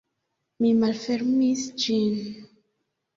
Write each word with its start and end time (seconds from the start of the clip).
Mi 0.63 0.69
malfermis 0.83 1.65
ĝin. 1.83 2.17